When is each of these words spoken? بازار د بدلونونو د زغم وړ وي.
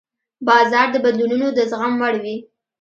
بازار 0.47 0.87
د 0.91 0.95
بدلونونو 1.05 1.47
د 1.57 1.59
زغم 1.71 1.93
وړ 2.01 2.15
وي. 2.23 2.37